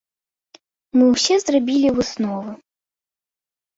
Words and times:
Мы 0.95 1.03
ўсе 1.13 1.35
зрабілі 1.45 1.87
высновы. 1.99 2.51